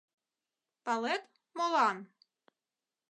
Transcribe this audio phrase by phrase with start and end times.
[0.85, 1.23] Палет,
[1.57, 1.97] молан?